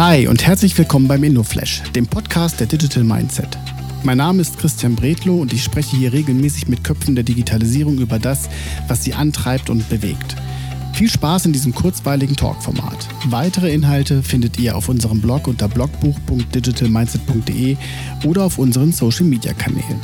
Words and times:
Hi 0.00 0.26
und 0.28 0.46
herzlich 0.46 0.78
willkommen 0.78 1.08
beim 1.08 1.24
InnoFlash, 1.24 1.82
dem 1.94 2.06
Podcast 2.06 2.58
der 2.58 2.66
Digital 2.66 3.04
Mindset. 3.04 3.58
Mein 4.02 4.16
Name 4.16 4.40
ist 4.40 4.56
Christian 4.56 4.96
Bredlow 4.96 5.42
und 5.42 5.52
ich 5.52 5.62
spreche 5.62 5.94
hier 5.94 6.14
regelmäßig 6.14 6.68
mit 6.68 6.82
Köpfen 6.82 7.14
der 7.14 7.22
Digitalisierung 7.22 7.98
über 7.98 8.18
das, 8.18 8.48
was 8.88 9.04
sie 9.04 9.12
antreibt 9.12 9.68
und 9.68 9.86
bewegt. 9.90 10.36
Viel 10.94 11.10
Spaß 11.10 11.44
in 11.44 11.52
diesem 11.52 11.74
kurzweiligen 11.74 12.34
Talkformat. 12.34 13.08
Weitere 13.26 13.74
Inhalte 13.74 14.22
findet 14.22 14.58
ihr 14.58 14.74
auf 14.74 14.88
unserem 14.88 15.20
Blog 15.20 15.46
unter 15.46 15.68
blogbuch.digitalmindset.de 15.68 17.76
oder 18.24 18.44
auf 18.44 18.56
unseren 18.56 18.92
Social 18.92 19.26
Media 19.26 19.52
Kanälen. 19.52 20.00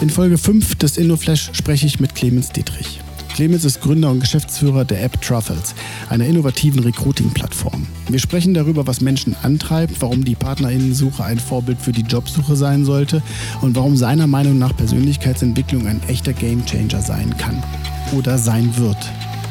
In 0.00 0.10
Folge 0.10 0.38
5 0.38 0.76
des 0.76 0.96
InnoFlash 0.96 1.50
spreche 1.54 1.88
ich 1.88 1.98
mit 1.98 2.14
Clemens 2.14 2.50
Dietrich. 2.50 3.00
Clemens 3.38 3.64
ist 3.64 3.80
Gründer 3.80 4.10
und 4.10 4.18
Geschäftsführer 4.18 4.84
der 4.84 5.00
App 5.00 5.22
Truffles, 5.22 5.72
einer 6.08 6.26
innovativen 6.26 6.82
Recruiting-Plattform. 6.82 7.86
Wir 8.08 8.18
sprechen 8.18 8.52
darüber, 8.52 8.88
was 8.88 9.00
Menschen 9.00 9.36
antreibt, 9.44 10.02
warum 10.02 10.24
die 10.24 10.34
Partnerinnensuche 10.34 11.22
ein 11.22 11.38
Vorbild 11.38 11.80
für 11.80 11.92
die 11.92 12.02
Jobsuche 12.02 12.56
sein 12.56 12.84
sollte 12.84 13.22
und 13.60 13.76
warum 13.76 13.96
seiner 13.96 14.26
Meinung 14.26 14.58
nach 14.58 14.76
Persönlichkeitsentwicklung 14.76 15.86
ein 15.86 16.02
echter 16.08 16.32
Gamechanger 16.32 17.00
sein 17.00 17.32
kann 17.36 17.62
oder 18.10 18.38
sein 18.38 18.76
wird. 18.76 18.98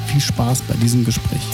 Viel 0.07 0.19
Spaß 0.19 0.63
bei 0.63 0.73
diesem 0.73 1.05
Gespräch. 1.05 1.47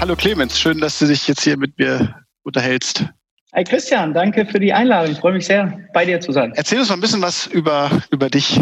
Hallo 0.00 0.16
Clemens, 0.16 0.60
schön, 0.60 0.80
dass 0.80 0.98
du 0.98 1.06
dich 1.06 1.26
jetzt 1.28 1.44
hier 1.44 1.56
mit 1.56 1.78
mir 1.78 2.14
unterhältst. 2.42 3.06
Hi 3.54 3.64
Christian, 3.64 4.14
danke 4.14 4.46
für 4.46 4.58
die 4.58 4.72
Einladung. 4.72 5.12
Ich 5.12 5.18
freue 5.18 5.34
mich 5.34 5.44
sehr, 5.44 5.78
bei 5.92 6.06
dir 6.06 6.18
zu 6.18 6.32
sein. 6.32 6.54
Erzähl 6.56 6.78
uns 6.78 6.88
mal 6.88 6.94
ein 6.94 7.02
bisschen 7.02 7.20
was 7.20 7.48
über, 7.48 7.90
über 8.10 8.30
dich. 8.30 8.58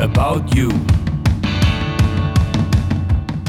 About 0.00 0.42
you. 0.52 0.68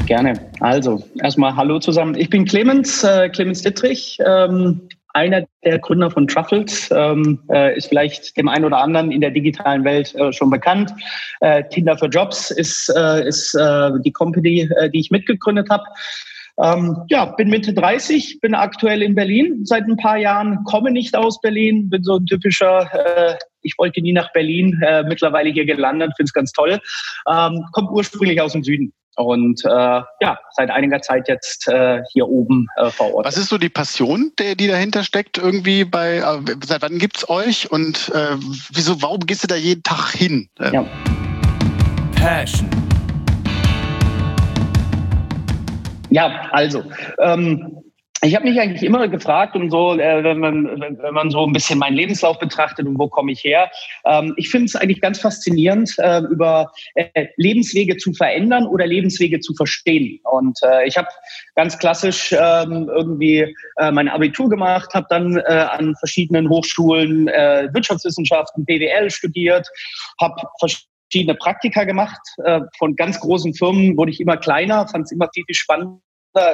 Gerne. 0.06 0.34
Also, 0.60 1.04
erstmal 1.20 1.56
Hallo 1.56 1.80
zusammen. 1.80 2.14
Ich 2.14 2.30
bin 2.30 2.44
Clemens, 2.44 3.02
äh, 3.02 3.28
Clemens 3.28 3.62
Dittrich, 3.62 4.20
ähm, 4.24 4.88
einer 5.14 5.44
der 5.64 5.80
Gründer 5.80 6.12
von 6.12 6.28
Truffles, 6.28 6.92
ähm, 6.92 7.40
äh, 7.50 7.76
ist 7.76 7.88
vielleicht 7.88 8.36
dem 8.36 8.48
einen 8.48 8.66
oder 8.66 8.78
anderen 8.78 9.10
in 9.10 9.20
der 9.20 9.32
digitalen 9.32 9.82
Welt 9.82 10.14
äh, 10.14 10.32
schon 10.32 10.50
bekannt. 10.50 10.92
Äh, 11.40 11.64
Tinder 11.70 11.98
für 11.98 12.06
Jobs 12.06 12.52
ist, 12.52 12.88
äh, 12.96 13.26
ist 13.26 13.52
äh, 13.56 13.90
die 14.04 14.12
Company, 14.12 14.70
die 14.94 15.00
ich 15.00 15.10
mitgegründet 15.10 15.68
habe. 15.70 15.82
Ähm, 16.62 16.96
ja, 17.08 17.26
bin 17.26 17.48
Mitte 17.48 17.72
30, 17.72 18.40
bin 18.40 18.54
aktuell 18.54 19.02
in 19.02 19.14
Berlin 19.14 19.64
seit 19.64 19.84
ein 19.84 19.96
paar 19.96 20.16
Jahren, 20.16 20.64
komme 20.64 20.90
nicht 20.90 21.16
aus 21.16 21.40
Berlin, 21.40 21.88
bin 21.88 22.02
so 22.02 22.16
ein 22.16 22.26
typischer, 22.26 22.88
äh, 22.92 23.36
ich 23.62 23.74
wollte 23.78 24.00
nie 24.00 24.12
nach 24.12 24.32
Berlin, 24.32 24.80
äh, 24.84 25.04
mittlerweile 25.04 25.50
hier 25.50 25.66
gelandet, 25.66 26.12
finde 26.16 26.28
es 26.28 26.32
ganz 26.32 26.52
toll. 26.52 26.80
Ähm, 27.28 27.64
kommt 27.72 27.90
ursprünglich 27.90 28.40
aus 28.40 28.52
dem 28.52 28.64
Süden. 28.64 28.92
Und 29.16 29.64
äh, 29.64 29.68
ja, 29.68 30.38
seit 30.52 30.70
einiger 30.70 31.00
Zeit 31.02 31.28
jetzt 31.28 31.66
äh, 31.66 32.02
hier 32.12 32.28
oben 32.28 32.66
äh, 32.76 32.88
vor 32.90 33.14
Ort. 33.14 33.26
Was 33.26 33.36
ist 33.36 33.48
so 33.48 33.58
die 33.58 33.68
Passion, 33.68 34.32
die, 34.38 34.56
die 34.56 34.68
dahinter 34.68 35.02
steckt 35.02 35.38
irgendwie 35.38 35.84
bei, 35.84 36.18
äh, 36.18 36.54
seit 36.64 36.82
wann 36.82 36.98
gibt's 36.98 37.28
euch 37.28 37.70
und 37.70 38.12
äh, 38.14 38.36
wieso, 38.72 39.02
warum 39.02 39.20
gehst 39.20 39.42
du 39.42 39.48
da 39.48 39.56
jeden 39.56 39.82
Tag 39.82 40.12
hin? 40.12 40.48
Ja. 40.72 40.86
Passion. 42.14 42.87
Ja, 46.10 46.48
also 46.52 46.84
ähm, 47.20 47.82
ich 48.22 48.34
habe 48.34 48.48
mich 48.48 48.58
eigentlich 48.58 48.82
immer 48.82 49.06
gefragt 49.06 49.54
und 49.54 49.70
so, 49.70 49.94
äh, 49.94 50.24
wenn, 50.24 50.38
man, 50.38 50.80
wenn 50.80 51.14
man 51.14 51.30
so 51.30 51.46
ein 51.46 51.52
bisschen 51.52 51.78
meinen 51.78 51.94
Lebenslauf 51.94 52.38
betrachtet 52.38 52.86
und 52.86 52.98
wo 52.98 53.08
komme 53.08 53.30
ich 53.30 53.44
her. 53.44 53.70
Ähm, 54.04 54.34
ich 54.36 54.48
finde 54.50 54.66
es 54.66 54.74
eigentlich 54.74 55.00
ganz 55.00 55.20
faszinierend, 55.20 55.94
äh, 55.98 56.20
über 56.22 56.72
äh, 56.94 57.26
Lebenswege 57.36 57.96
zu 57.96 58.12
verändern 58.12 58.66
oder 58.66 58.86
Lebenswege 58.86 59.38
zu 59.38 59.54
verstehen. 59.54 60.18
Und 60.32 60.58
äh, 60.62 60.88
ich 60.88 60.96
habe 60.96 61.08
ganz 61.54 61.78
klassisch 61.78 62.32
ähm, 62.32 62.90
irgendwie 62.92 63.54
äh, 63.76 63.92
mein 63.92 64.08
Abitur 64.08 64.48
gemacht, 64.48 64.92
habe 64.94 65.06
dann 65.10 65.36
äh, 65.36 65.66
an 65.70 65.94
verschiedenen 65.96 66.48
Hochschulen 66.48 67.26
Wirtschaftswissenschaften, 67.26 68.64
BWL 68.64 69.10
studiert, 69.10 69.68
habe 70.20 70.34
verschiedene 71.10 71.36
Praktika 71.36 71.84
gemacht. 71.84 72.20
Äh, 72.44 72.60
von 72.78 72.96
ganz 72.96 73.20
großen 73.20 73.54
Firmen 73.54 73.96
wurde 73.96 74.10
ich 74.10 74.20
immer 74.20 74.36
kleiner, 74.36 74.86
fand 74.88 75.06
es 75.06 75.12
immer 75.12 75.28
viel, 75.34 75.44
viel 75.46 75.54
spannender 75.54 76.00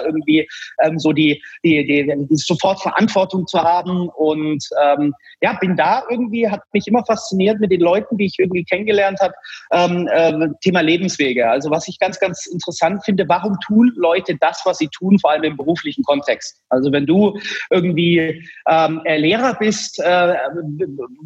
irgendwie 0.05 0.49
ähm, 0.83 0.99
so 0.99 1.13
die, 1.13 1.43
die, 1.65 1.85
die, 1.87 2.27
die 2.29 2.37
sofort 2.37 2.81
Verantwortung 2.81 3.47
zu 3.47 3.61
haben. 3.61 4.09
Und 4.09 4.65
ähm, 4.83 5.15
ja, 5.41 5.57
bin 5.61 5.77
da 5.77 6.03
irgendwie, 6.11 6.49
hat 6.49 6.61
mich 6.73 6.87
immer 6.87 7.05
fasziniert 7.05 7.61
mit 7.61 7.71
den 7.71 7.81
Leuten, 7.81 8.17
die 8.17 8.27
ich 8.27 8.39
irgendwie 8.39 8.65
kennengelernt 8.65 9.21
habe, 9.21 9.35
ähm, 9.73 10.09
äh, 10.13 10.49
Thema 10.63 10.81
Lebenswege. 10.81 11.49
Also 11.49 11.71
was 11.71 11.89
ich 11.89 11.99
ganz, 11.99 12.19
ganz 12.19 12.47
interessant 12.47 13.05
finde, 13.05 13.29
warum 13.29 13.59
tun 13.67 13.93
Leute 13.97 14.37
das, 14.41 14.63
was 14.65 14.79
sie 14.79 14.89
tun, 14.89 15.19
vor 15.19 15.31
allem 15.31 15.45
im 15.45 15.57
beruflichen 15.57 16.05
Kontext? 16.05 16.61
Also 16.69 16.93
wenn 16.93 17.07
du 17.07 17.39
irgendwie 17.71 18.49
ähm, 18.69 19.03
Lehrer 19.05 19.55
bist, 19.55 20.01
äh, 20.01 20.35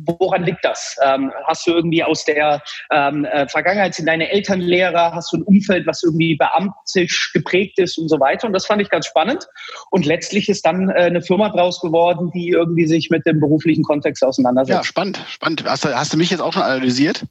woran 0.07 0.45
liegt 0.45 0.65
das? 0.65 0.97
Ähm, 1.05 1.33
hast 1.47 1.67
du 1.67 1.73
irgendwie 1.73 2.03
aus 2.03 2.25
der 2.25 2.63
ähm, 2.91 3.25
äh, 3.25 3.47
Vergangenheit 3.49 3.95
sind 3.95 4.07
deine 4.07 4.31
Eltern 4.31 4.61
Lehrer? 4.61 5.15
Hast 5.15 5.33
du 5.33 5.39
ein 5.39 5.43
Umfeld, 5.43 5.87
was 5.87 6.03
irgendwie 6.03 6.37
beamtisch 6.37 7.33
geprägt 7.33 7.79
ist 7.79 7.99
und 7.99 8.09
so 8.09 8.19
weiter? 8.21 8.48
Und 8.49 8.55
das 8.55 8.67
fand 8.67 8.83
ich 8.83 8.91
ganz 8.91 9.07
spannend. 9.07 9.47
Und 9.91 10.07
letztlich 10.07 10.49
ist 10.49 10.67
dann 10.67 10.91
äh, 10.91 10.95
eine 10.95 11.23
Firma 11.23 11.51
draus 11.51 11.81
geworden, 11.81 12.31
die 12.35 12.49
irgendwie 12.49 12.87
sich 12.87 13.11
mit 13.11 13.25
dem 13.27 13.41
beruflichen 13.41 13.85
Kontext 13.85 14.25
auseinandersetzt. 14.25 14.77
Ja, 14.77 14.85
spannend, 14.85 15.25
spannend. 15.29 15.65
Hast 15.65 15.85
du, 15.85 15.97
hast 15.97 16.13
du 16.13 16.17
mich 16.17 16.31
jetzt 16.31 16.41
auch 16.41 16.53
schon 16.53 16.63
analysiert? 16.63 17.25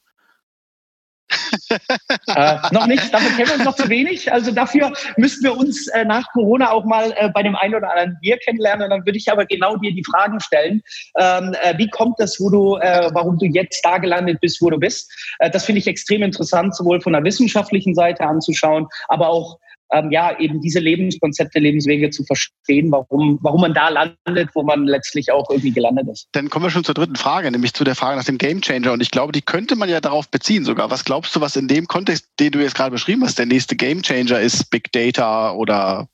äh, 2.27 2.55
noch 2.71 2.87
nicht, 2.87 3.13
dafür 3.13 3.29
kennen 3.31 3.47
wir 3.49 3.55
uns 3.55 3.65
noch 3.65 3.75
zu 3.75 3.89
wenig. 3.89 4.31
Also 4.31 4.51
dafür 4.51 4.93
müssten 5.17 5.43
wir 5.43 5.57
uns 5.57 5.87
äh, 5.87 6.05
nach 6.05 6.25
Corona 6.31 6.71
auch 6.71 6.85
mal 6.85 7.13
äh, 7.17 7.29
bei 7.29 7.43
dem 7.43 7.55
einen 7.55 7.75
oder 7.75 7.89
anderen 7.89 8.17
Bier 8.21 8.37
kennenlernen. 8.37 8.89
dann 8.89 9.05
würde 9.05 9.17
ich 9.17 9.29
aber 9.31 9.45
genau 9.45 9.75
dir 9.77 9.93
die 9.93 10.03
Fragen 10.03 10.39
stellen. 10.39 10.81
Ähm, 11.17 11.53
äh, 11.61 11.77
wie 11.77 11.89
kommt 11.89 12.19
das, 12.19 12.39
wo 12.39 12.49
du, 12.49 12.77
äh, 12.77 13.09
warum 13.13 13.37
du 13.37 13.45
jetzt 13.45 13.83
da 13.83 13.97
gelandet 13.97 14.39
bist, 14.39 14.61
wo 14.61 14.69
du 14.69 14.77
bist? 14.77 15.11
Das 15.51 15.65
finde 15.65 15.79
ich 15.79 15.87
extrem 15.87 16.23
interessant, 16.23 16.75
sowohl 16.75 17.01
von 17.01 17.13
der 17.13 17.23
wissenschaftlichen 17.23 17.93
Seite 17.93 18.23
anzuschauen, 18.23 18.87
aber 19.07 19.29
auch 19.29 19.59
ähm, 19.91 20.11
ja, 20.11 20.37
eben 20.39 20.61
diese 20.61 20.79
Lebenskonzepte, 20.79 21.59
Lebenswege 21.59 22.09
zu 22.09 22.23
verstehen, 22.23 22.91
warum, 22.91 23.39
warum 23.41 23.61
man 23.61 23.73
da 23.73 23.89
landet, 23.89 24.49
wo 24.53 24.63
man 24.63 24.85
letztlich 24.85 25.31
auch 25.31 25.49
irgendwie 25.49 25.71
gelandet 25.71 26.07
ist. 26.09 26.27
Dann 26.33 26.49
kommen 26.49 26.65
wir 26.65 26.69
schon 26.69 26.83
zur 26.83 26.95
dritten 26.95 27.15
Frage, 27.15 27.49
nämlich 27.51 27.73
zu 27.73 27.83
der 27.83 27.95
Frage 27.95 28.17
nach 28.17 28.25
dem 28.25 28.37
Gamechanger. 28.37 28.91
Und 28.91 29.01
ich 29.01 29.11
glaube, 29.11 29.31
die 29.31 29.41
könnte 29.41 29.75
man 29.75 29.89
ja 29.89 30.01
darauf 30.01 30.29
beziehen 30.29 30.65
sogar. 30.65 30.91
Was 30.91 31.05
glaubst 31.05 31.35
du, 31.35 31.41
was 31.41 31.55
in 31.55 31.67
dem 31.67 31.87
Kontext, 31.87 32.27
den 32.39 32.51
du 32.51 32.59
jetzt 32.59 32.75
gerade 32.75 32.91
beschrieben 32.91 33.23
hast, 33.23 33.39
der 33.39 33.45
nächste 33.45 33.75
Gamechanger 33.75 34.39
ist 34.39 34.69
Big 34.69 34.91
Data 34.91 35.53
oder 35.53 36.07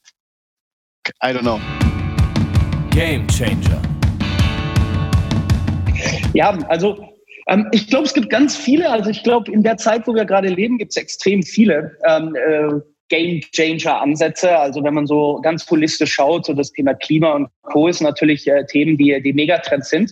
I 1.23 1.28
don't 1.28 1.41
know. 1.41 1.59
Gamechanger. 2.91 3.81
Ja, 6.34 6.57
also 6.69 7.13
ähm, 7.47 7.67
ich 7.72 7.88
glaube, 7.88 8.05
es 8.05 8.13
gibt 8.13 8.29
ganz 8.29 8.55
viele. 8.55 8.90
Also 8.90 9.09
ich 9.09 9.23
glaube, 9.23 9.51
in 9.51 9.63
der 9.63 9.78
Zeit, 9.78 10.07
wo 10.07 10.16
wir 10.16 10.25
gerade 10.25 10.47
leben, 10.47 10.78
gibt 10.78 10.91
es 10.91 10.97
extrem 10.97 11.44
viele. 11.44 11.97
Game 13.13 13.41
Changer 13.51 14.01
Ansätze. 14.01 14.57
Also 14.57 14.84
wenn 14.84 14.96
man 14.96 15.06
so 15.06 15.40
ganz 15.44 15.69
holistisch 15.69 16.13
schaut, 16.13 16.47
so 16.47 16.53
das 16.53 16.72
Thema 16.72 16.96
Klima 16.96 17.34
und 17.34 17.47
Co. 17.62 17.88
ist 17.88 18.01
natürlich 18.01 18.47
äh, 18.47 18.66
Themen, 18.66 18.97
die, 18.97 19.22
die 19.22 19.34
Megatrends 19.34 19.90
sind. 19.90 20.12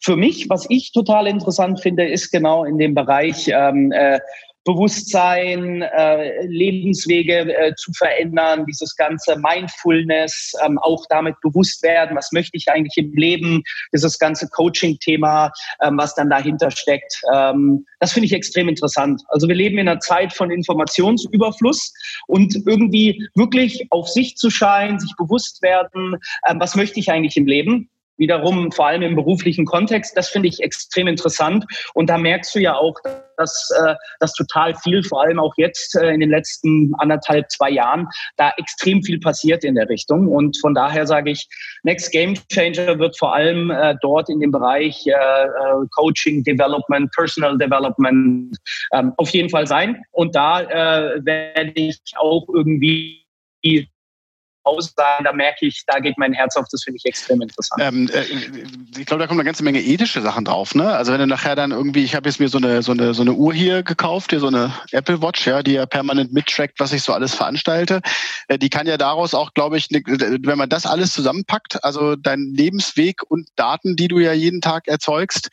Für 0.00 0.16
mich, 0.16 0.48
was 0.50 0.66
ich 0.68 0.90
total 0.90 1.28
interessant 1.28 1.80
finde, 1.80 2.08
ist 2.08 2.32
genau 2.32 2.64
in 2.64 2.78
dem 2.78 2.94
Bereich 2.94 3.48
ähm, 3.54 3.92
äh, 3.92 4.18
Bewusstsein, 4.64 5.82
äh, 5.82 6.46
Lebenswege 6.46 7.56
äh, 7.56 7.74
zu 7.76 7.92
verändern, 7.92 8.66
dieses 8.66 8.94
ganze 8.94 9.36
Mindfulness, 9.38 10.52
ähm, 10.64 10.78
auch 10.78 11.04
damit 11.08 11.34
bewusst 11.40 11.82
werden, 11.82 12.16
was 12.16 12.30
möchte 12.32 12.56
ich 12.56 12.68
eigentlich 12.68 12.96
im 12.96 13.12
Leben, 13.14 13.62
dieses 13.92 14.18
ganze 14.18 14.48
Coaching-Thema, 14.48 15.50
ähm, 15.82 15.96
was 15.96 16.14
dann 16.14 16.28
dahinter 16.28 16.70
steckt. 16.70 17.22
Ähm, 17.32 17.86
das 18.00 18.12
finde 18.12 18.26
ich 18.26 18.32
extrem 18.32 18.68
interessant. 18.68 19.22
Also 19.28 19.48
wir 19.48 19.54
leben 19.54 19.78
in 19.78 19.88
einer 19.88 20.00
Zeit 20.00 20.32
von 20.32 20.50
Informationsüberfluss 20.50 21.92
und 22.26 22.54
irgendwie 22.66 23.26
wirklich 23.34 23.86
auf 23.90 24.08
sich 24.08 24.36
zu 24.36 24.50
schauen, 24.50 24.98
sich 24.98 25.12
bewusst 25.16 25.62
werden, 25.62 26.16
ähm, 26.48 26.60
was 26.60 26.76
möchte 26.76 27.00
ich 27.00 27.10
eigentlich 27.10 27.36
im 27.36 27.46
Leben 27.46 27.88
wiederum 28.20 28.70
vor 28.70 28.86
allem 28.86 29.02
im 29.02 29.16
beruflichen 29.16 29.64
Kontext, 29.64 30.16
das 30.16 30.28
finde 30.28 30.48
ich 30.48 30.60
extrem 30.60 31.08
interessant. 31.08 31.64
Und 31.94 32.10
da 32.10 32.18
merkst 32.18 32.54
du 32.54 32.60
ja 32.60 32.76
auch, 32.76 32.94
dass, 33.40 33.70
äh, 33.76 33.94
dass 34.20 34.32
total 34.34 34.74
viel, 34.74 35.02
vor 35.02 35.22
allem 35.22 35.38
auch 35.38 35.54
jetzt 35.56 35.96
äh, 35.96 36.10
in 36.10 36.20
den 36.20 36.30
letzten 36.30 36.92
anderthalb, 36.98 37.50
zwei 37.50 37.70
Jahren, 37.70 38.06
da 38.36 38.52
extrem 38.58 39.02
viel 39.02 39.18
passiert 39.18 39.64
in 39.64 39.74
der 39.74 39.88
Richtung. 39.88 40.28
Und 40.28 40.58
von 40.60 40.74
daher 40.74 41.06
sage 41.06 41.30
ich, 41.30 41.48
Next 41.82 42.12
Game 42.12 42.34
Changer 42.52 42.98
wird 42.98 43.18
vor 43.18 43.34
allem 43.34 43.70
äh, 43.70 43.94
dort 44.02 44.28
in 44.28 44.40
dem 44.40 44.50
Bereich 44.50 45.06
äh, 45.06 45.46
Coaching, 45.96 46.44
Development, 46.44 47.10
Personal 47.12 47.56
Development 47.56 48.56
ähm, 48.92 49.12
auf 49.16 49.30
jeden 49.30 49.48
Fall 49.48 49.66
sein. 49.66 50.02
Und 50.12 50.34
da 50.34 50.60
werde 50.60 51.72
ich 51.74 51.98
auch 52.16 52.46
irgendwie 52.52 53.24
Hause 54.64 54.92
sagen, 54.94 55.24
da 55.24 55.32
merke 55.32 55.66
ich, 55.66 55.84
da 55.86 55.98
geht 56.00 56.18
mein 56.18 56.32
Herz 56.32 56.56
auf, 56.56 56.66
das 56.70 56.82
finde 56.82 56.98
ich 56.98 57.04
extrem 57.06 57.40
interessant. 57.40 57.82
Ähm, 57.82 58.10
äh, 58.12 58.24
ich 58.98 59.06
glaube, 59.06 59.22
da 59.22 59.26
kommen 59.26 59.40
eine 59.40 59.46
ganze 59.46 59.64
Menge 59.64 59.80
ethische 59.80 60.20
Sachen 60.20 60.44
drauf, 60.44 60.74
ne? 60.74 60.90
Also 60.90 61.12
wenn 61.12 61.20
du 61.20 61.26
nachher 61.26 61.56
dann 61.56 61.70
irgendwie, 61.70 62.04
ich 62.04 62.14
habe 62.14 62.28
jetzt 62.28 62.40
mir 62.40 62.48
so 62.48 62.58
eine, 62.58 62.82
so 62.82 62.92
eine, 62.92 63.14
so 63.14 63.22
eine 63.22 63.32
Uhr 63.32 63.54
hier 63.54 63.82
gekauft, 63.82 64.30
hier 64.30 64.40
so 64.40 64.48
eine 64.48 64.72
Apple 64.92 65.22
Watch, 65.22 65.46
ja, 65.46 65.62
die 65.62 65.72
ja 65.72 65.86
permanent 65.86 66.32
mittrackt, 66.32 66.78
was 66.78 66.92
ich 66.92 67.02
so 67.02 67.12
alles 67.12 67.34
veranstalte. 67.34 68.00
Äh, 68.48 68.58
die 68.58 68.70
kann 68.70 68.86
ja 68.86 68.98
daraus 68.98 69.34
auch, 69.34 69.54
glaube 69.54 69.78
ich, 69.78 69.90
ne, 69.90 70.02
wenn 70.04 70.58
man 70.58 70.68
das 70.68 70.84
alles 70.84 71.12
zusammenpackt, 71.12 71.82
also 71.82 72.16
dein 72.16 72.52
Lebensweg 72.54 73.22
und 73.28 73.48
Daten, 73.56 73.96
die 73.96 74.08
du 74.08 74.18
ja 74.18 74.32
jeden 74.32 74.60
Tag 74.60 74.88
erzeugst, 74.88 75.48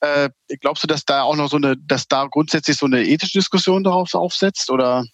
äh, 0.00 0.30
glaubst 0.60 0.82
du, 0.82 0.86
dass 0.86 1.04
da 1.04 1.22
auch 1.22 1.36
noch 1.36 1.48
so 1.48 1.56
eine, 1.56 1.76
dass 1.76 2.08
da 2.08 2.26
grundsätzlich 2.26 2.76
so 2.76 2.86
eine 2.86 3.04
ethische 3.04 3.38
Diskussion 3.38 3.84
darauf 3.84 4.14
aufsetzt 4.14 4.70
oder? 4.70 5.04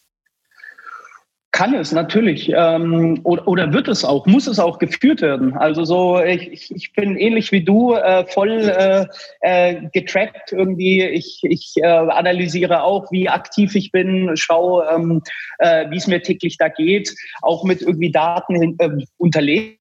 Kann 1.55 1.73
es 1.73 1.93
natürlich 1.93 2.51
ähm, 2.53 3.21
oder, 3.23 3.47
oder 3.47 3.73
wird 3.73 3.87
es 3.87 4.05
auch, 4.05 4.27
muss 4.27 4.49
es 4.49 4.59
auch 4.59 4.81
geführt 4.81 5.21
werden. 5.21 5.57
Also 5.57 5.85
so, 5.85 6.21
ich, 6.21 6.75
ich 6.75 6.93
bin 6.95 7.17
ähnlich 7.17 7.53
wie 7.53 7.63
du 7.63 7.95
äh, 7.95 8.27
voll 8.27 8.51
äh, 8.51 9.07
äh, 9.39 9.89
getrackt 9.93 10.51
irgendwie. 10.51 11.05
Ich, 11.05 11.43
ich 11.45 11.75
äh, 11.77 11.87
analysiere 11.87 12.83
auch, 12.83 13.07
wie 13.13 13.29
aktiv 13.29 13.77
ich 13.77 13.93
bin, 13.93 14.33
schaue, 14.37 14.85
ähm, 14.93 15.23
äh, 15.61 15.89
wie 15.91 15.99
es 15.99 16.09
mir 16.09 16.21
täglich 16.21 16.57
da 16.59 16.67
geht, 16.67 17.15
auch 17.41 17.63
mit 17.63 17.83
irgendwie 17.83 18.11
Daten 18.11 18.75
äh, 18.81 18.91
unterlegt 19.19 19.84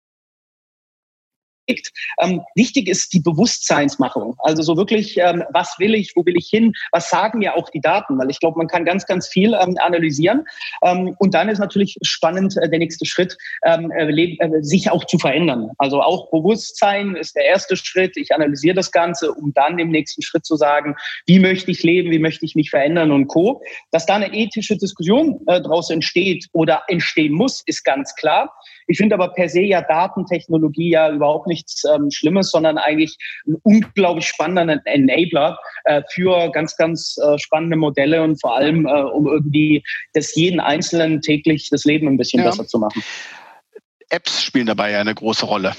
ähm, 2.20 2.42
wichtig 2.56 2.88
ist 2.88 3.14
die 3.14 3.20
Bewusstseinsmachung. 3.20 4.36
Also 4.40 4.62
so 4.64 4.78
wirklich, 4.78 5.18
ähm, 5.18 5.44
was 5.52 5.76
will 5.80 5.96
ich, 5.96 6.14
wo 6.16 6.26
will 6.26 6.38
ich 6.38 6.48
hin, 6.48 6.74
was 6.92 7.10
sagen 7.10 7.40
mir 7.40 7.56
auch 7.56 7.70
die 7.70 7.82
Daten? 7.82 8.18
Weil 8.18 8.30
ich 8.30 8.40
glaube, 8.40 8.58
man 8.58 8.68
kann 8.68 8.86
ganz, 8.86 9.06
ganz 9.06 9.28
viel 9.28 9.54
ähm, 9.54 9.78
analysieren. 9.80 10.46
Ähm, 10.84 11.16
und 11.20 11.34
dann 11.34 11.50
ist 11.50 11.60
natürlich 11.60 11.98
spannend 12.02 12.56
äh, 12.58 12.70
der 12.70 12.80
nächste 12.80 13.06
Schritt, 13.06 13.38
ähm, 13.66 13.92
äh, 13.92 14.06
äh, 14.06 14.62
sich 14.62 14.90
auch 14.90 15.06
zu 15.06 15.18
verändern. 15.18 15.70
Also 15.78 16.02
auch 16.02 16.30
Bewusstsein 16.32 17.16
ist 17.16 17.36
der 17.36 17.46
erste 17.46 17.76
Schritt. 17.76 18.18
Ich 18.18 18.34
analysiere 18.34 18.76
das 18.76 18.92
Ganze, 18.92 19.34
um 19.34 19.54
dann 19.54 19.80
im 19.80 19.90
nächsten 19.90 20.22
Schritt 20.22 20.46
zu 20.46 20.56
sagen, 20.56 20.96
wie 21.26 21.40
möchte 21.40 21.72
ich 21.72 21.84
leben, 21.84 22.12
wie 22.12 22.20
möchte 22.20 22.46
ich 22.46 22.56
mich 22.56 22.70
verändern 22.70 23.12
und 23.12 23.28
co. 23.28 23.62
Dass 23.92 24.06
da 24.06 24.16
eine 24.16 24.34
ethische 24.34 24.78
Diskussion 24.78 25.40
äh, 25.48 25.62
daraus 25.62 25.90
entsteht 25.90 26.48
oder 26.54 26.84
entstehen 26.88 27.34
muss, 27.34 27.62
ist 27.66 27.84
ganz 27.84 28.16
klar. 28.16 28.54
Ich 28.88 28.98
finde 28.98 29.16
aber 29.16 29.30
per 29.30 29.50
se 29.50 29.62
ja 29.62 29.82
Datentechnologie 29.82 30.92
ja 30.92 31.12
überhaupt 31.12 31.48
nichts 31.56 31.84
ähm, 31.86 32.12
Schlimmes, 32.12 32.52
sondern 32.52 32.78
eigentlich 32.78 33.18
ein 33.48 33.56
unglaublich 33.63 34.28
spannender 34.28 34.81
Enabler 34.86 35.57
äh, 35.86 36.02
für 36.12 36.52
ganz, 36.52 36.75
ganz 36.75 37.18
äh, 37.18 37.38
spannende 37.40 37.78
Modelle 37.78 38.22
und 38.24 38.40
vor 38.42 38.56
allem, 38.56 38.86
äh, 38.86 39.04
um 39.04 39.28
irgendwie 39.28 39.84
das 40.13 40.36
jeden 40.36 40.60
Einzelnen 40.60 41.22
täglich 41.22 41.69
das 41.69 41.86
Leben 41.86 42.07
ein 42.07 42.18
bisschen 42.18 42.44
ja. 42.44 42.50
besser 42.50 42.68
zu 42.68 42.80
machen. 42.80 43.04
Apps 44.10 44.44
spielen 44.44 44.68
dabei 44.68 44.92
ja 44.92 45.00
eine 45.00 45.16
große 45.16 45.46
Rolle 45.46 45.74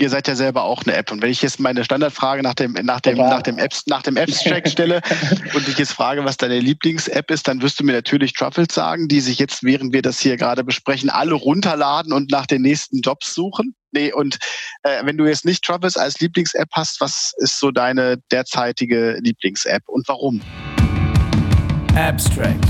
ihr 0.00 0.08
seid 0.08 0.26
ja 0.28 0.34
selber 0.34 0.64
auch 0.64 0.82
eine 0.84 0.96
App. 0.96 1.12
Und 1.12 1.22
wenn 1.22 1.30
ich 1.30 1.42
jetzt 1.42 1.60
meine 1.60 1.84
Standardfrage 1.84 2.42
nach 2.42 2.54
dem, 2.54 2.72
nach 2.72 3.00
dem, 3.00 3.18
nach 3.18 3.42
dem 3.42 3.58
Apps, 3.58 3.86
nach 3.86 4.02
dem 4.02 4.16
Apps-Track 4.16 4.68
stelle 4.68 5.02
und 5.54 5.68
ich 5.68 5.78
jetzt 5.78 5.92
frage, 5.92 6.24
was 6.24 6.38
deine 6.38 6.58
Lieblings-App 6.58 7.30
ist, 7.30 7.46
dann 7.46 7.60
wirst 7.60 7.78
du 7.78 7.84
mir 7.84 7.92
natürlich 7.92 8.32
Truffles 8.32 8.68
sagen, 8.72 9.08
die 9.08 9.20
sich 9.20 9.38
jetzt, 9.38 9.62
während 9.62 9.92
wir 9.92 10.02
das 10.02 10.18
hier 10.18 10.36
gerade 10.36 10.64
besprechen, 10.64 11.10
alle 11.10 11.34
runterladen 11.34 12.12
und 12.12 12.30
nach 12.30 12.46
den 12.46 12.62
nächsten 12.62 13.00
Jobs 13.00 13.34
suchen. 13.34 13.74
Nee, 13.92 14.12
und 14.12 14.38
äh, 14.84 15.04
wenn 15.04 15.18
du 15.18 15.26
jetzt 15.26 15.44
nicht 15.44 15.64
Truffles 15.64 15.96
als 15.96 16.18
Lieblings-App 16.20 16.68
hast, 16.72 17.00
was 17.00 17.34
ist 17.38 17.58
so 17.58 17.70
deine 17.70 18.16
derzeitige 18.32 19.18
Lieblings-App 19.20 19.82
und 19.86 20.08
warum? 20.08 20.40
Abstract. 21.94 22.64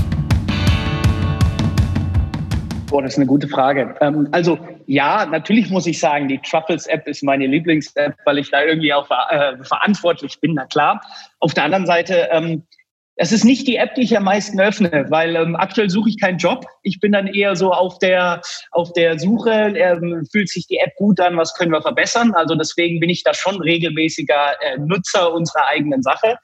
Boah, 2.87 3.01
das 3.01 3.13
ist 3.13 3.19
eine 3.19 3.27
gute 3.27 3.47
Frage. 3.47 3.95
Ähm, 4.01 4.27
also 4.31 4.59
ja, 4.91 5.25
natürlich 5.25 5.69
muss 5.69 5.87
ich 5.87 6.01
sagen, 6.01 6.27
die 6.27 6.39
Truffles-App 6.39 7.07
ist 7.07 7.23
meine 7.23 7.47
Lieblings-App, 7.47 8.13
weil 8.25 8.39
ich 8.39 8.51
da 8.51 8.61
irgendwie 8.61 8.93
auch 8.93 9.09
äh, 9.09 9.55
verantwortlich 9.63 10.41
bin, 10.41 10.55
na 10.55 10.65
klar. 10.65 10.99
Auf 11.39 11.53
der 11.53 11.63
anderen 11.63 11.85
Seite, 11.85 12.27
ähm, 12.29 12.67
es 13.15 13.31
ist 13.31 13.45
nicht 13.45 13.67
die 13.67 13.77
App, 13.77 13.95
die 13.95 14.01
ich 14.01 14.17
am 14.17 14.25
meisten 14.25 14.59
öffne, 14.59 15.05
weil 15.07 15.37
ähm, 15.37 15.55
aktuell 15.55 15.89
suche 15.89 16.09
ich 16.09 16.19
keinen 16.19 16.39
Job. 16.39 16.65
Ich 16.83 16.99
bin 16.99 17.13
dann 17.13 17.27
eher 17.27 17.55
so 17.55 17.71
auf 17.71 17.99
der, 17.99 18.41
auf 18.71 18.91
der 18.91 19.17
Suche, 19.17 19.51
ähm, 19.77 20.27
fühlt 20.29 20.49
sich 20.49 20.67
die 20.67 20.79
App 20.79 20.93
gut 20.97 21.21
an, 21.21 21.37
was 21.37 21.53
können 21.53 21.71
wir 21.71 21.81
verbessern. 21.81 22.33
Also 22.33 22.55
deswegen 22.55 22.99
bin 22.99 23.09
ich 23.09 23.23
da 23.23 23.33
schon 23.33 23.61
regelmäßiger 23.61 24.61
äh, 24.61 24.77
Nutzer 24.77 25.31
unserer 25.31 25.67
eigenen 25.69 26.01
Sache. 26.03 26.35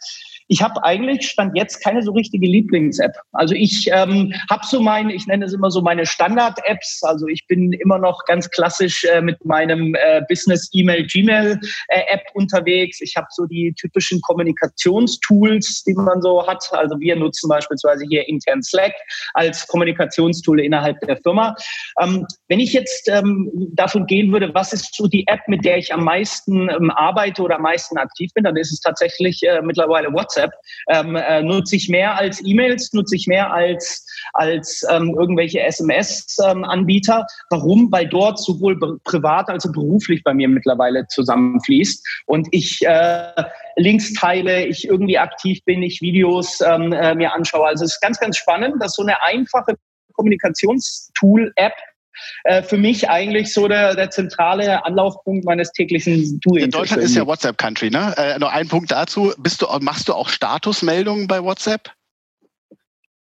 Ich 0.48 0.62
habe 0.62 0.84
eigentlich 0.84 1.28
stand 1.28 1.56
jetzt 1.56 1.84
keine 1.84 2.02
so 2.02 2.12
richtige 2.12 2.48
Lieblings-App. 2.48 3.14
Also 3.34 3.54
ich 3.54 3.90
ähm, 3.92 4.34
habe 4.50 4.66
so 4.66 4.82
meine, 4.82 5.14
ich 5.14 5.28
nenne 5.28 5.46
es 5.46 5.54
immer 5.54 5.72
so 5.72 5.82
meine 5.82 6.06
Standard-Apps. 6.06 7.04
Also 7.04 7.28
ich 7.28 7.46
bin 7.48 7.74
immer 7.74 7.98
noch 7.98 8.26
ganz 8.26 8.50
klassisch 8.50 9.04
äh, 9.06 9.22
mit 9.22 9.44
meinem 9.46 9.96
äh, 9.96 10.22
Business-E-Mail, 10.28 11.06
Gmail-App 11.08 11.60
äh, 11.90 12.32
unterwegs. 12.34 13.02
Ich 13.02 13.16
habe 13.16 13.28
so 13.32 13.46
die 13.46 13.74
typischen 13.78 14.22
Kommunikationstools, 14.22 15.84
die 15.84 15.94
man 15.94 16.22
so 16.22 16.46
hat. 16.48 16.64
Also 16.72 17.00
wir 17.00 17.16
nutzen 17.16 17.50
beispielsweise 17.50 18.06
hier 18.10 18.28
intern 18.28 18.64
Slack 18.64 18.94
als 19.34 19.68
Kommunikationstool 19.68 20.62
innerhalb 20.62 21.00
der 21.02 21.18
Firma. 21.18 21.56
Ähm, 22.02 22.26
wenn 22.48 22.60
ich 22.60 22.74
jetzt 22.74 23.10
ähm, 23.10 23.52
davon 23.74 24.06
gehen 24.06 24.32
würde, 24.32 24.54
was 24.54 24.74
ist 24.74 24.96
so 24.96 25.08
die 25.08 25.26
App, 25.28 25.42
mit 25.48 25.66
der 25.66 25.78
ich 25.78 25.94
am 25.94 26.04
meisten 26.04 26.70
ähm, 26.70 26.92
arbeite 26.92 27.42
oder 27.42 27.56
am 27.56 27.64
meisten 27.64 27.98
aktiv 27.98 28.32
bin, 28.34 28.44
dann 28.44 28.56
ist 28.56 28.72
es 28.72 28.80
tatsächlich 28.80 29.42
äh, 29.44 29.62
mittlerweile 29.62 30.12
WhatsApp. 30.14 30.37
WhatsApp. 30.38 30.52
Ähm, 30.90 31.16
äh, 31.16 31.42
nutze 31.44 31.76
ich 31.76 31.90
mehr 31.90 32.18
als 32.18 32.42
E-Mails, 32.46 32.94
nutze 32.94 33.16
ich 33.16 33.28
mehr 33.28 33.52
als, 33.52 34.06
als 34.34 34.86
ähm, 34.90 35.16
irgendwelche 35.18 35.62
SMS-Anbieter. 35.62 37.20
Ähm, 37.20 37.26
Warum? 37.50 37.92
Weil 37.92 38.08
dort 38.08 38.40
sowohl 38.40 38.78
privat 39.04 39.50
als 39.50 39.66
auch 39.66 39.72
beruflich 39.72 40.24
bei 40.24 40.34
mir 40.34 40.48
mittlerweile 40.48 41.08
zusammenfließt 41.08 42.06
und 42.26 42.48
ich 42.52 42.82
äh, 42.86 43.44
Links 43.76 44.14
teile, 44.14 44.66
ich 44.66 44.88
irgendwie 44.88 45.18
aktiv 45.18 45.64
bin, 45.66 45.84
ich 45.84 46.02
Videos 46.02 46.62
ähm, 46.62 46.94
äh, 46.94 47.16
mir 47.16 47.34
anschaue. 47.34 47.68
Also 47.68 47.86
es 47.86 47.94
ist 47.94 48.02
ganz, 48.02 48.20
ganz 48.20 48.38
spannend, 48.38 48.82
dass 48.82 48.94
so 48.94 49.04
eine 49.04 49.22
einfache 49.24 49.76
Kommunikationstool-App 50.14 51.74
äh, 52.44 52.64
für 52.64 52.78
mich 52.78 53.10
eigentlich 53.10 53.54
so 53.54 53.68
der, 53.68 53.96
der 53.96 54.10
zentrale 54.10 54.86
Anlaufpunkt 54.86 55.46
meines 55.46 55.72
täglichen 55.72 56.40
Doings. 56.42 56.70
Deutschland 56.70 57.04
ist 57.04 57.16
ja 57.16 57.26
WhatsApp-Country, 57.26 57.90
ne? 57.90 58.14
Äh, 58.18 58.40
noch 58.40 58.52
ein 58.52 58.68
Punkt 58.68 58.92
dazu. 58.92 59.34
Bist 59.38 59.62
du, 59.62 59.68
machst 59.82 60.08
du 60.08 60.14
auch 60.14 60.30
Statusmeldungen 60.30 61.28
bei 61.28 61.44
WhatsApp? 61.44 61.92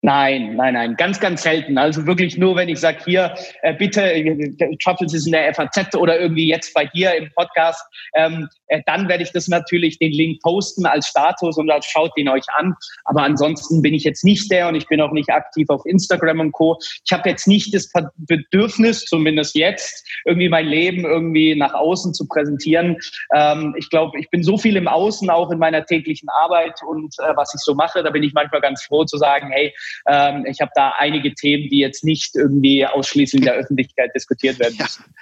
Nein, 0.04 0.56
nein, 0.56 0.74
nein, 0.74 0.96
ganz, 0.96 1.20
ganz 1.20 1.44
selten. 1.44 1.78
Also 1.78 2.08
wirklich 2.08 2.36
nur, 2.36 2.56
wenn 2.56 2.68
ich 2.68 2.80
sage, 2.80 2.98
hier, 3.04 3.36
äh, 3.62 3.72
bitte, 3.72 4.02
äh, 4.02 4.76
Truffles 4.82 5.14
ist 5.14 5.26
in 5.26 5.32
der 5.32 5.54
FAZ 5.54 5.94
oder 5.94 6.18
irgendwie 6.18 6.48
jetzt 6.48 6.74
bei 6.74 6.86
dir 6.86 7.14
im 7.14 7.30
Podcast, 7.36 7.80
ähm, 8.16 8.48
äh, 8.66 8.82
dann 8.84 9.08
werde 9.08 9.22
ich 9.22 9.30
das 9.30 9.46
natürlich 9.46 10.00
den 10.00 10.10
Link 10.10 10.42
posten 10.42 10.86
als 10.86 11.06
Status 11.06 11.56
und 11.56 11.68
dann 11.68 11.82
schaut 11.82 12.10
ihn 12.16 12.28
euch 12.28 12.42
an. 12.56 12.74
Aber 13.04 13.22
ansonsten 13.22 13.80
bin 13.80 13.94
ich 13.94 14.02
jetzt 14.02 14.24
nicht 14.24 14.50
der 14.50 14.66
und 14.66 14.74
ich 14.74 14.88
bin 14.88 15.00
auch 15.00 15.12
nicht 15.12 15.30
aktiv 15.30 15.70
auf 15.70 15.86
Instagram 15.86 16.40
und 16.40 16.50
Co. 16.50 16.78
Ich 17.04 17.12
habe 17.12 17.28
jetzt 17.28 17.46
nicht 17.46 17.72
das 17.72 17.88
Bedürfnis, 18.16 19.04
zumindest 19.04 19.54
jetzt, 19.54 20.04
irgendwie 20.24 20.48
mein 20.48 20.66
Leben 20.66 21.04
irgendwie 21.04 21.54
nach 21.54 21.74
außen 21.74 22.12
zu 22.12 22.26
präsentieren. 22.26 22.96
Ähm, 23.36 23.76
ich 23.78 23.88
glaube, 23.88 24.18
ich 24.18 24.28
bin 24.30 24.42
so 24.42 24.58
viel 24.58 24.76
im 24.76 24.88
Außen, 24.88 25.30
auch 25.30 25.52
in 25.52 25.60
meiner 25.60 25.86
täglichen 25.86 26.28
Arbeit 26.42 26.80
und 26.88 27.14
äh, 27.20 27.36
was 27.36 27.54
ich 27.54 27.60
so 27.60 27.74
mache, 27.76 28.02
da 28.02 28.10
bin 28.10 28.24
ich 28.24 28.32
manchmal 28.32 28.60
ganz 28.60 28.82
froh 28.82 29.04
zu 29.04 29.16
sagen, 29.16 29.52
hey, 29.52 29.72
ähm, 30.06 30.44
ich 30.46 30.60
habe 30.60 30.70
da 30.74 30.94
einige 30.98 31.34
Themen, 31.34 31.68
die 31.68 31.78
jetzt 31.78 32.04
nicht 32.04 32.34
irgendwie 32.34 32.86
ausschließlich 32.86 33.40
in 33.40 33.46
der 33.46 33.54
Öffentlichkeit 33.54 34.10
diskutiert 34.14 34.58
werden 34.58 34.76
müssen. 34.78 35.04
Ja. 35.06 35.12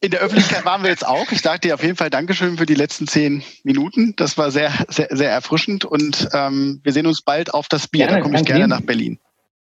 In 0.00 0.12
der 0.12 0.20
Öffentlichkeit 0.20 0.64
waren 0.64 0.82
wir 0.82 0.90
jetzt 0.90 1.04
auch. 1.04 1.32
Ich 1.32 1.40
sage 1.40 1.58
dir 1.60 1.74
auf 1.74 1.82
jeden 1.82 1.96
Fall 1.96 2.08
Dankeschön 2.08 2.56
für 2.56 2.66
die 2.66 2.74
letzten 2.74 3.08
zehn 3.08 3.42
Minuten. 3.64 4.14
Das 4.14 4.38
war 4.38 4.52
sehr, 4.52 4.72
sehr, 4.88 5.08
sehr 5.10 5.30
erfrischend 5.30 5.84
und 5.84 6.28
ähm, 6.32 6.78
wir 6.84 6.92
sehen 6.92 7.06
uns 7.06 7.22
bald 7.22 7.52
auf 7.52 7.66
das 7.66 7.88
Bier. 7.88 8.06
Gerne, 8.06 8.18
da 8.18 8.22
komme 8.22 8.38
ich 8.38 8.44
gerne 8.44 8.68
nach 8.68 8.80
Berlin. 8.80 9.18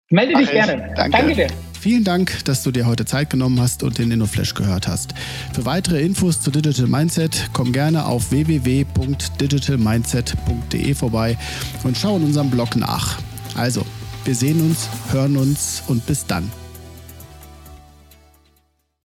Melde 0.09 0.33
dich 0.35 0.49
gerne. 0.49 0.93
Danke. 0.95 1.17
danke 1.17 1.35
dir. 1.35 1.47
Vielen 1.79 2.03
Dank, 2.03 2.43
dass 2.45 2.63
du 2.63 2.71
dir 2.71 2.87
heute 2.87 3.05
Zeit 3.05 3.29
genommen 3.29 3.61
hast 3.61 3.83
und 3.83 3.99
den 3.99 4.09
InnoFlash 4.09 4.55
gehört 4.55 4.87
hast. 4.87 5.13
Für 5.53 5.65
weitere 5.65 6.01
Infos 6.01 6.41
zu 6.41 6.49
Digital 6.49 6.87
Mindset 6.87 7.51
komm 7.53 7.71
gerne 7.71 8.07
auf 8.07 8.31
www.digitalmindset.de 8.31 10.95
vorbei 10.95 11.37
und 11.83 11.95
schau 11.97 12.17
in 12.17 12.23
unserem 12.23 12.49
Blog 12.49 12.75
nach. 12.75 13.19
Also, 13.55 13.85
wir 14.25 14.35
sehen 14.35 14.61
uns, 14.61 14.89
hören 15.11 15.37
uns 15.37 15.83
und 15.87 16.05
bis 16.05 16.25
dann. 16.25 16.51